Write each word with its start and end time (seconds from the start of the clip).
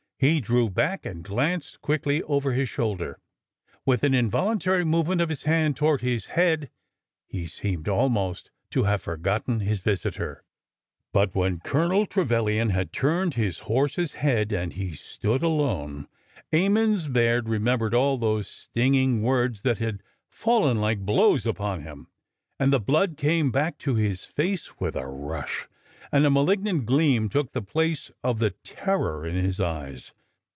He 0.29 0.39
drew 0.39 0.69
back 0.69 1.03
and 1.03 1.23
glanced 1.23 1.81
quickly 1.81 2.21
over 2.21 2.51
his 2.53 2.69
shoulder, 2.69 3.17
with 3.87 4.03
an 4.03 4.13
involuntary 4.13 4.85
movement 4.85 5.19
of 5.19 5.29
his 5.29 5.41
hand 5.45 5.75
toward 5.75 6.01
his 6.01 6.27
head. 6.27 6.69
He 7.25 7.47
seemed 7.47 7.87
al 7.87 8.07
most 8.07 8.51
to 8.69 8.83
have 8.83 9.01
forgotten 9.01 9.61
his 9.61 9.79
visitor. 9.79 10.43
But 11.11 11.33
when 11.33 11.59
Colonel 11.61 12.05
Trevilian 12.05 12.69
had 12.69 12.93
turned 12.93 13.33
his 13.33 13.61
horse's 13.61 14.13
head 14.13 14.51
and 14.51 14.73
he 14.73 14.93
stood 14.93 15.41
alone, 15.41 16.07
Emmons 16.53 17.07
Baird 17.07 17.49
remembered 17.49 17.95
all 17.95 18.19
those 18.19 18.47
stinging 18.47 19.23
words 19.23 19.63
that 19.63 19.79
had 19.79 20.03
fallen 20.29 20.79
like 20.79 20.99
blows 20.99 21.47
upon 21.47 21.81
him, 21.81 22.09
and 22.59 22.71
the 22.71 22.79
blood 22.79 23.17
came 23.17 23.49
back 23.49 23.79
to 23.79 23.95
his 23.95 24.23
face 24.27 24.79
with 24.79 24.95
a 24.95 25.07
rush, 25.07 25.67
and 26.13 26.25
a 26.25 26.29
malig 26.29 26.59
nant 26.59 26.85
gleam 26.85 27.29
took 27.29 27.53
the 27.53 27.61
place 27.61 28.11
of 28.21 28.39
the 28.39 28.49
terror 28.65 29.25
in 29.25 29.33
his 29.35 29.61
eyes. 29.61 30.11